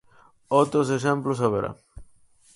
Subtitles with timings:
[0.59, 1.71] Outros exemplos haberá.